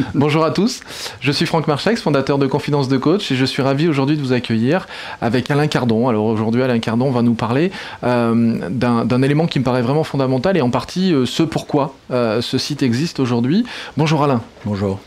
[0.14, 0.80] Bonjour à tous,
[1.20, 4.22] je suis Franck Marchex, fondateur de Confidence de Coach et je suis ravi aujourd'hui de
[4.22, 4.86] vous accueillir
[5.20, 6.08] avec Alain Cardon.
[6.08, 7.70] Alors aujourd'hui Alain Cardon va nous parler
[8.04, 12.40] euh, d'un élément qui me paraît vraiment fondamental et en partie euh, ce pourquoi euh,
[12.40, 13.64] ce site existe aujourd'hui.
[13.96, 14.40] Bonjour Alain.
[14.64, 15.00] Bonjour.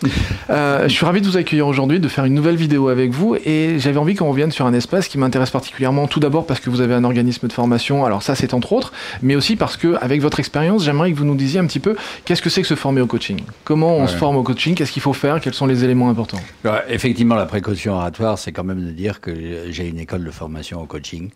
[0.49, 3.75] je suis ravi de vous accueillir aujourd'hui, de faire une nouvelle vidéo avec vous et
[3.77, 6.81] j'avais envie qu'on revienne sur un espace qui m'intéresse particulièrement tout d'abord parce que vous
[6.81, 10.21] avez un organisme de formation, alors ça c'est entre autres, mais aussi parce que avec
[10.21, 12.75] votre expérience j'aimerais que vous nous disiez un petit peu qu'est-ce que c'est que se
[12.75, 13.41] former au coaching?
[13.63, 14.73] Comment on se forme au coaching?
[14.83, 16.41] Qu'est-ce qu'il faut faire Quels sont les éléments importants?
[16.89, 20.81] Effectivement, la précaution oratoire, c'est quand même de dire que j'ai une école de formation
[20.81, 21.29] au coaching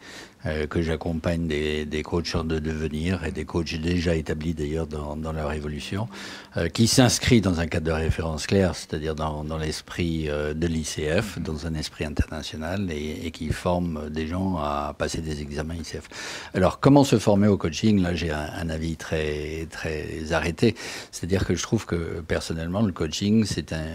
[0.48, 5.34] euh, que j'accompagne des, des, coachs de devenir et des coachs déjà établis d'ailleurs dans,
[5.34, 6.08] leur évolution,
[6.56, 11.40] euh, qui s'inscrit dans un cadre de référence clair, c'est-à-dire dans, l'esprit euh, de l'ICF,
[11.40, 16.08] dans un esprit international et, et, qui forme des gens à passer des examens ICF.
[16.54, 18.02] Alors, comment se former au coaching?
[18.02, 20.76] Là, j'ai un, un, avis très très arrêté,
[21.12, 23.86] c'est-à-dire que je trouve que personnellement, le coaching, c'est un,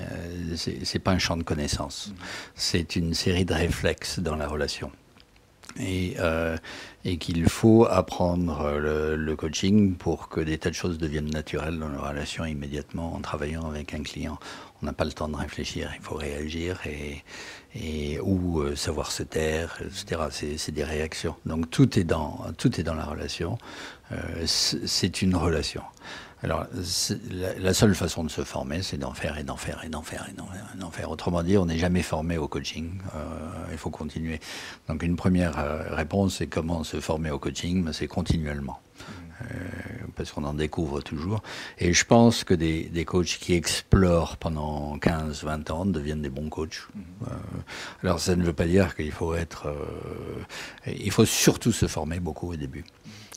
[0.57, 2.13] c'est pas un champ de connaissances,
[2.55, 4.91] c'est une série de réflexes dans la relation
[5.79, 6.57] et, euh,
[7.05, 11.79] et qu'il faut apprendre le, le, coaching pour que des tas de choses deviennent naturelles
[11.79, 14.39] dans la relation immédiatement en travaillant avec un client.
[14.83, 16.81] On n'a pas le temps de réfléchir, il faut réagir
[17.75, 20.57] et, ou euh, savoir se taire, etc.
[20.57, 21.37] C'est des réactions.
[21.47, 23.59] Donc tout est dans tout est dans la relation.
[24.13, 25.83] Euh, c'est une relation.
[26.43, 26.67] Alors,
[27.31, 30.03] la, la, seule façon de se former, c'est d'en faire et d'en faire et d'en
[30.03, 30.35] faire et
[30.77, 32.99] d'en faire, Autrement dit, on n'est jamais formé au coaching.
[33.15, 33.19] Euh,
[33.71, 34.41] il faut continuer.
[34.89, 37.85] Donc, une première euh, réponse, c'est comment se former au coaching?
[37.85, 38.81] Ben, C'est continuellement.
[39.43, 39.45] Euh,
[40.17, 41.43] parce qu'on en découvre toujours.
[41.79, 46.29] Et je pense que des, des coachs qui explorent pendant 15, 20 ans deviennent des
[46.29, 46.89] bons coachs.
[47.23, 47.35] Euh,
[48.03, 49.75] alors, ça ne veut pas dire qu'il faut être...
[50.87, 52.85] Il faut surtout se former beaucoup au début.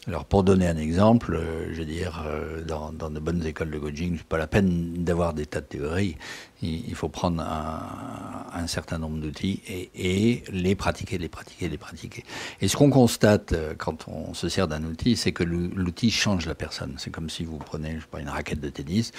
[0.08, 3.80] Alors pour donner un exemple, euh, je veux dire, euh, dans, de bonnes écoles de
[3.80, 6.16] coaching, c'est pas la peine d'avoir des tas de théories.
[6.62, 12.24] Il, faut prendre un, certain nombre d'outils et, les pratiquer, les pratiquer, les pratiquer.
[12.62, 16.46] Et ce qu'on constate euh, quand on se sert d'un outil, c'est que l'outil change
[16.46, 16.96] la personne.
[16.98, 19.12] C'est comme si vous prenez, je une raquette de tennis.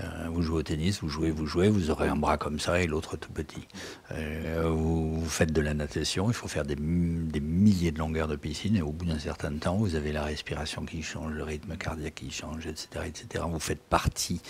[0.00, 2.80] Euh, vous jouez au tennis, vous jouez, vous jouez, vous aurez un bras comme ça
[2.80, 3.66] et l'autre tout petit.
[4.12, 8.36] Euh, vous, faites de la natation, il faut faire des, des milliers de longueurs de
[8.36, 11.76] piscine et au bout d'un certain temps, vous avez la respiration qui change, le rythme
[11.76, 13.44] cardiaque qui change, etc., etc.
[13.48, 14.40] Vous faites partie,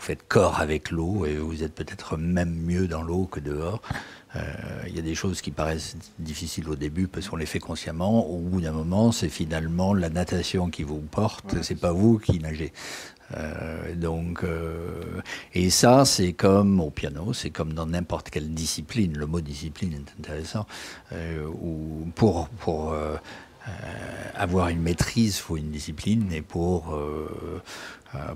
[0.00, 3.82] vous faites corps avec l'eau et vous êtes peut-être même mieux dans l'eau que dehors.
[4.34, 4.40] Euh,
[4.86, 8.26] il y a des choses qui paraissent difficiles au début parce qu'on les fait consciemment.
[8.26, 12.18] Au bout d'un moment, c'est finalement la natation qui vous porte, ouais, c'est pas vous
[12.18, 12.72] qui nagez.
[13.36, 15.20] Euh, donc, euh,
[15.52, 19.18] et ça, c'est comme au piano, c'est comme dans n'importe quelle discipline.
[19.18, 20.66] Le mot discipline est intéressant.
[21.12, 22.94] Euh, ou pour pour
[24.34, 26.98] avoir une maîtrise, il faut une discipline, et pour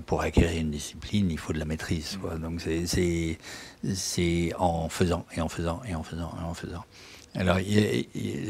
[0.05, 2.17] pour acquérir une discipline, il faut de la maîtrise.
[2.21, 2.35] Quoi.
[2.35, 3.37] Donc c'est
[3.93, 6.85] c'est en faisant et en faisant et en faisant et en faisant.
[7.35, 7.57] Alors,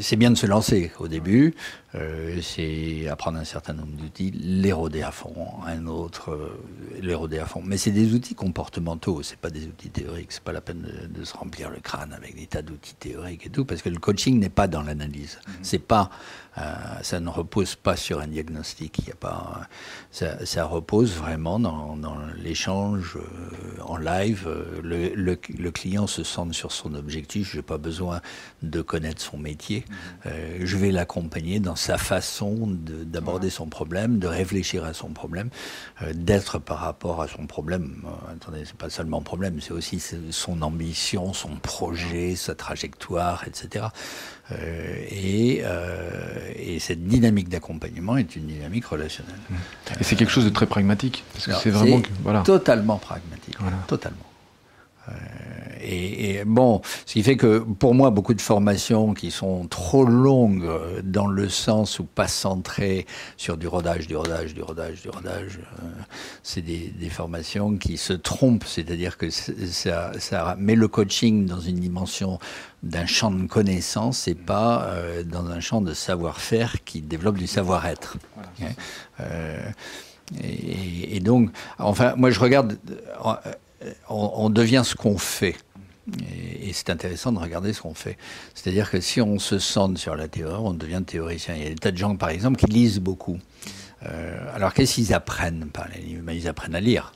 [0.02, 1.56] c'est bien de se lancer au début,
[1.96, 5.34] euh, c'est apprendre un certain nombre d'outils, les rôder à fond,
[5.66, 6.60] un autre, euh,
[7.02, 7.62] les rôder à fond.
[7.64, 11.08] Mais c'est des outils comportementaux, c'est pas des outils théoriques, c'est pas la peine de,
[11.08, 13.98] de, se remplir le crâne avec des tas d'outils théoriques et tout, parce que le
[13.98, 15.40] coaching n'est pas dans l'analyse.
[15.48, 15.52] Mmh.
[15.62, 16.10] C'est pas,
[16.58, 19.62] euh, ça ne repose pas sur un diagnostic, il y a pas,
[20.12, 23.18] ça, ça repose vraiment dans, dans l'échange
[23.86, 24.50] en live.
[24.84, 28.22] Le, le, le, client se centre sur son objectif, j'ai pas besoin
[28.64, 30.30] de connaître son métier, mmh.
[30.64, 35.50] je vais l'accompagner dans sa façon d'aborder son problème, de réfléchir à son problème,
[36.02, 38.04] euh, d'être par rapport à son problème.
[38.06, 43.86] Euh, attendez, c'est pas seulement problème, c'est aussi son ambition, son projet, sa trajectoire, etc.
[44.52, 49.36] Euh, et, euh, et, cette dynamique d'accompagnement est une dynamique relationnelle.
[50.00, 52.42] Et c'est quelque chose de très pragmatique, parce que c'est vraiment que, voilà.
[52.42, 53.78] totalement pragmatique, voilà.
[53.88, 54.18] totalement.
[55.86, 60.06] Et, et, bon, ce qui fait que pour moi, beaucoup de formations qui sont trop
[60.06, 60.70] longues
[61.04, 63.06] dans le sens où pas centrées
[63.38, 65.88] sur du rodage, du rodage, du rodage, du rodage, euh,
[66.44, 71.60] c'est des, des, formations qui se trompent, c'est-à-dire que ça, ça met le coaching dans
[71.60, 72.40] une dimension
[72.84, 77.48] d'un champ de connaissances et pas euh, dans un champ de savoir-faire qui développe du
[77.48, 78.18] savoir-être.
[78.36, 78.74] Voilà.
[79.22, 79.70] Euh,
[80.44, 82.78] et, et, donc, enfin, moi je regarde
[84.10, 85.56] on, on devient ce qu'on fait.
[86.62, 88.18] Et, c'est intéressant de regarder ce qu'on fait.
[88.54, 91.56] C'est-à-dire que si on se centre sur la théorie, on devient théoricien.
[91.56, 93.40] Il y a des tas de gens, par exemple, qui lisent beaucoup.
[94.04, 97.14] Euh, alors, qu'est-ce qu'ils apprennent par les ben, Ils apprennent à lire.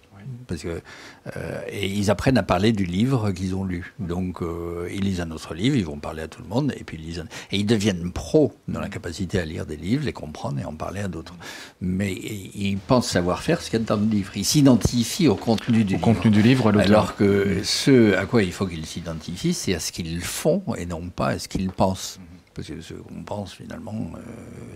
[0.47, 0.81] Parce que
[1.35, 3.93] euh, et ils apprennent à parler du livre qu'ils ont lu.
[3.99, 6.83] Donc euh, ils lisent un autre livre, ils vont parler à tout le monde, et
[6.83, 10.13] puis ils lisent et ils deviennent pros dans la capacité à lire des livres, les
[10.13, 11.35] comprendre et en parler à d'autres.
[11.81, 14.31] Mais ils pensent savoir faire ce qu'il y a dans le livre.
[14.35, 16.01] Ils s'identifient au contenu du au livre.
[16.01, 16.81] contenu du livre, à.
[16.81, 20.85] Alors que ce à quoi il faut qu'ils s'identifient, c'est à ce qu'ils font et
[20.85, 22.19] non pas à ce qu'ils pensent.
[22.67, 24.19] Parce qu'on pense, finalement, euh,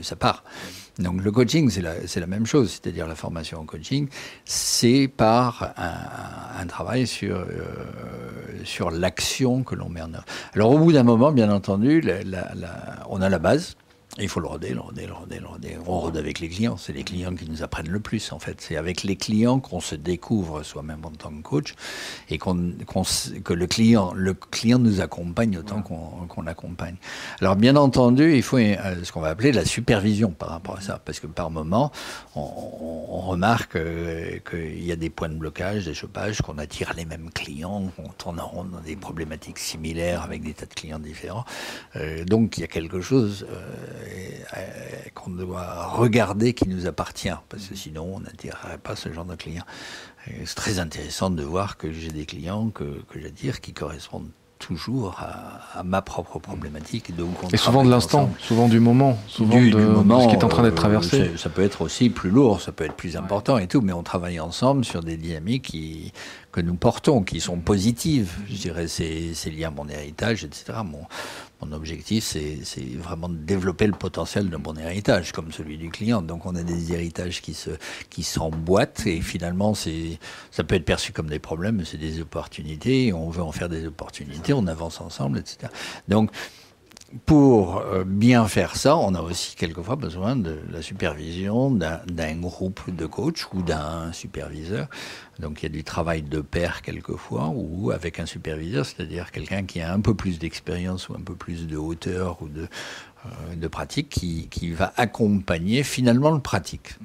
[0.01, 0.43] ça part.
[0.99, 2.71] Donc le coaching, c'est la, même chose.
[2.71, 4.07] C'est-à-dire la formation en coaching,
[4.45, 7.45] c'est par un, travail sur, euh,
[8.63, 10.25] sur l'action que l'on met en œuvre.
[10.53, 12.03] Alors au bout d'un moment, bien entendu,
[13.09, 13.75] on a la base.
[14.19, 15.77] Il faut le roder, le roder, le roder, le roder.
[15.87, 16.77] On rôde avec les clients.
[16.77, 18.61] C'est les clients qui nous apprennent le plus, en fait.
[18.61, 21.73] C'est avec les clients qu'on se découvre soi-même en tant que coach
[22.29, 26.95] et qu'on, qu'on s- que le client, le client nous accompagne autant qu'on, qu'on l'accompagne.
[27.41, 30.81] Alors, bien entendu, il faut euh, ce qu'on va appeler la supervision par rapport à
[30.81, 31.01] ça.
[31.03, 31.91] Parce que par moment,
[32.35, 36.93] on, on- remarque euh, qu'il y a des points de blocage, des chopages, qu'on attire
[36.95, 40.73] les mêmes clients, qu'on tourne en rond dans des problématiques similaires avec des tas de
[40.73, 41.45] clients différents.
[41.95, 43.47] Euh, donc, il y a quelque chose
[45.13, 49.35] qu'on doit regarder qui nous appartient, parce que sinon, on n'attirerait pas ce genre de
[49.35, 49.65] clients.
[50.45, 54.29] C'est très intéressant de voir que j'ai des clients que, que j'attire qui correspondent
[54.59, 57.09] toujours à, à ma propre problématique.
[57.09, 59.89] Et, donc on Et souvent de l'instant, souvent du moment, souvent Du- de, du de
[59.89, 61.31] moment, ce qui est en train d'être euh, traversé.
[61.33, 63.91] ça- Ça peut être aussi plus lourd, ça peut être plus important et tout, mais
[63.91, 66.13] on travaille ensemble sur des dynamiques qui,
[66.53, 68.31] que nous portons, qui sont positives.
[68.47, 70.77] Je dirais, c'est c'est lié à mon héritage, etc.
[70.85, 71.01] Mon,
[71.63, 76.21] mon objectif, c'est vraiment de développer le potentiel de mon héritage, comme celui du client.
[76.21, 77.71] Donc, on a des héritages qui se
[78.09, 83.13] qui s'emboîtent et finalement, ça peut être perçu comme des problèmes, mais c'est des opportunités.
[83.13, 85.71] On veut en faire des opportunités, on avance ensemble, etc.
[86.07, 86.31] Donc,
[87.25, 92.89] pour euh, bien faire ça, on a aussi quelquefois besoin de la supervision d'un groupe
[92.89, 94.87] de coachs ou d'un superviseur.
[95.39, 99.63] Donc il y a du travail de pair quelquefois ou avec un superviseur, c'est-à-dire quelqu'un
[99.63, 102.67] qui a un peu plus d'expérience ou un peu plus de hauteur ou de,
[103.25, 106.95] euh, de pratique qui, qui va accompagner finalement le pratique.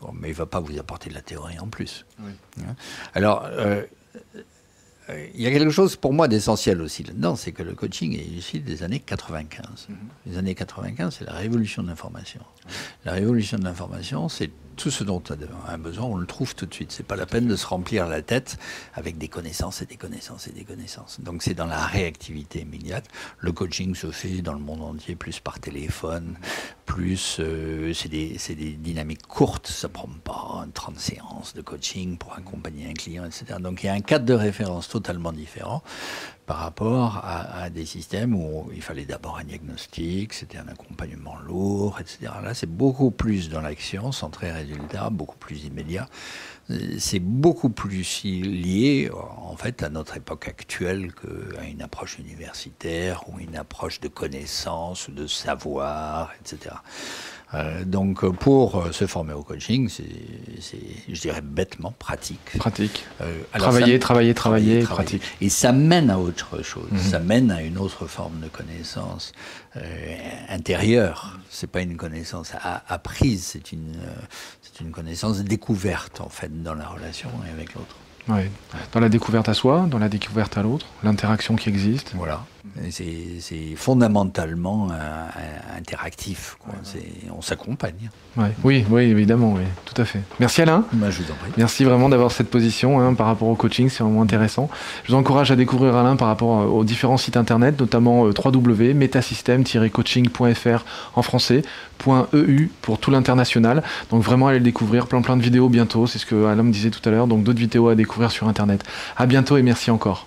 [0.00, 2.06] Bon, mais il ne va pas vous apporter de la théorie en plus.
[2.20, 2.74] Hein
[3.14, 3.82] Alors, euh,
[5.34, 8.24] il y a quelque chose pour moi d'essentiel aussi là-dedans, c'est que le coaching est
[8.24, 9.88] issu des années 95.
[10.26, 12.40] Les années 95, c'est la révolution de l'information.
[13.04, 16.66] La révolution de l'information, c'est tout ce dont on a besoin, on le trouve tout
[16.66, 16.92] de suite.
[16.92, 18.58] C'est pas la peine de se remplir la tête
[18.94, 21.20] avec des connaissances et des connaissances et des connaissances.
[21.20, 23.06] Donc c'est dans la réactivité immédiate.
[23.38, 26.36] Le coaching se fait dans le monde entier, plus par téléphone,
[26.86, 29.68] plus euh, c'est des, dynamiques courtes.
[29.68, 33.58] Ça prend pas 30 séances de coaching pour accompagner un client, etc.
[33.60, 35.82] Donc il y a un cadre de référence totalement différent
[36.46, 41.98] par rapport à, des systèmes où il fallait d'abord un diagnostic, c'était un accompagnement lourd,
[42.00, 42.32] etc.
[42.42, 46.08] Là, c'est beaucoup plus dans l'action, centré résultat, beaucoup plus immédiat.
[46.98, 53.38] C'est beaucoup plus lié, en fait, à notre époque actuelle qu'à une approche universitaire ou
[53.38, 56.74] une approche de connaissance, de savoir, etc.
[57.54, 60.06] Euh, donc, pour euh, se former au coaching, c'est,
[61.06, 62.56] je dirais, bêtement pratique.
[62.58, 63.04] Pratique.
[63.20, 65.22] Euh, Travailler, ça- travailler, travailler, pratique.
[65.42, 66.88] Et ça mène à autre chose.
[66.90, 66.98] Mhm.
[66.98, 69.32] Ça mène à une autre forme de connaissance
[69.76, 70.16] euh,
[70.48, 71.38] intérieure.
[71.50, 73.96] C'est pas une connaissance a- apprise, c'est une,
[74.62, 77.96] c'est une connaissance découverte en fait dans la relation et avec l'autre.
[78.28, 78.50] Ouais.
[78.92, 82.12] Dans la découverte à soi, dans la découverte à l'autre, l'interaction qui existe.
[82.14, 82.44] Voilà.
[82.90, 85.28] C'est, fondamentalement euh,
[85.76, 86.56] interactif.
[86.60, 86.74] Quoi.
[87.36, 88.08] On s'accompagne.
[88.36, 88.52] Ouais.
[88.62, 90.20] Oui, oui, évidemment, oui, tout à fait.
[90.38, 90.84] Merci Alain.
[90.92, 91.50] Moi, je vous en prie.
[91.56, 94.70] Merci vraiment d'avoir cette position hein, par rapport au coaching, c'est vraiment intéressant.
[95.04, 98.32] Je vous encourage à découvrir Alain par rapport euh, aux différents sites internet, notamment euh,
[98.32, 100.84] www.metasystem-coaching.fr
[101.16, 101.62] en français,
[102.32, 103.82] .eu pour tout l'international.
[104.10, 106.72] Donc vraiment allez le découvrir, plein plein de vidéos bientôt, c'est ce que Alain me
[106.72, 108.84] disait tout à l'heure, donc d'autres vidéos à découvrir sur internet.
[109.16, 110.26] À bientôt et merci encore.